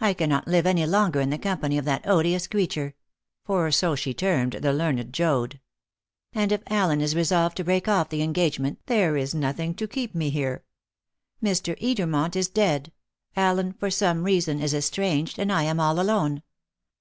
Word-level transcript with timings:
I 0.00 0.14
cannot 0.14 0.48
live 0.48 0.66
any 0.66 0.84
longer 0.84 1.20
in 1.20 1.30
the 1.30 1.38
company 1.38 1.78
of 1.78 1.84
that 1.84 2.08
odious 2.08 2.48
creature" 2.48 2.96
for 3.44 3.70
so 3.70 3.94
she 3.94 4.12
termed 4.12 4.54
the 4.54 4.72
learned 4.72 5.12
Joad. 5.12 5.60
"And 6.32 6.50
if 6.50 6.64
Allen 6.66 7.00
is 7.00 7.14
resolved 7.14 7.56
to 7.58 7.62
break 7.62 7.86
off 7.86 8.08
the 8.08 8.22
engagement, 8.22 8.80
there 8.86 9.16
is 9.16 9.32
nothing 9.32 9.76
to 9.76 9.86
keep 9.86 10.12
me 10.12 10.30
here. 10.30 10.64
Mr. 11.40 11.80
Edermont 11.80 12.34
is 12.34 12.48
dead; 12.48 12.90
Allen, 13.36 13.70
for 13.74 13.92
some 13.92 14.24
reason, 14.24 14.58
is 14.60 14.74
estranged, 14.74 15.38
and 15.38 15.52
I 15.52 15.62
am 15.62 15.78
all 15.78 16.00
alone. 16.00 16.42